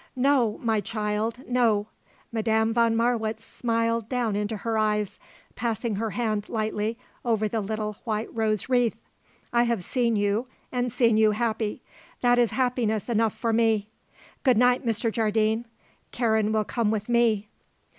[0.15, 1.85] "No, my child; no,"
[2.31, 5.19] Madame von Marwitz smiled down into her eyes,
[5.55, 8.97] passing her hand lightly over the little white rose wreath.
[9.53, 11.83] "I have seen you, and seen you happy;
[12.21, 13.89] that is happiness enough for me.
[14.43, 15.11] Good night, Mr.
[15.11, 15.65] Jardine.
[16.11, 17.47] Karen will come with me."